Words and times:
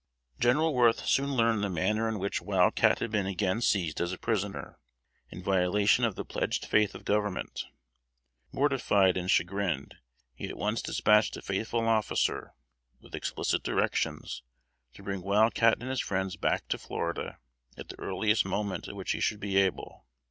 General 0.39 0.73
Worth 0.73 1.05
soon 1.05 1.35
learned 1.35 1.63
the 1.63 1.69
manner 1.69 2.09
in 2.09 2.17
which 2.17 2.41
Wild 2.41 2.73
Cat 2.73 2.97
had 3.01 3.11
been 3.11 3.27
again 3.27 3.61
seized 3.61 4.01
as 4.01 4.11
a 4.11 4.17
prisoner, 4.17 4.79
in 5.29 5.43
violation 5.43 6.03
of 6.05 6.15
the 6.15 6.25
pledged 6.25 6.65
faith 6.65 6.95
of 6.95 7.05
Government. 7.05 7.65
Mortified 8.51 9.15
and 9.15 9.29
chagrined, 9.29 9.93
he 10.33 10.47
at 10.49 10.57
once 10.57 10.81
dispatched 10.81 11.37
a 11.37 11.41
faithful 11.43 11.87
officer, 11.87 12.55
with 12.99 13.13
explicit 13.13 13.61
directions, 13.61 14.41
to 14.95 15.03
bring 15.03 15.21
Wild 15.21 15.53
Cat 15.53 15.77
and 15.79 15.89
his 15.91 16.01
friends 16.01 16.35
back 16.35 16.67
to 16.69 16.79
Florida 16.79 17.37
at 17.77 17.89
the 17.89 17.99
earliest 17.99 18.43
moment 18.43 18.87
at 18.87 18.95
which 18.95 19.11
he 19.11 19.19
should 19.19 19.39
be 19.39 19.57
able. 19.57 20.07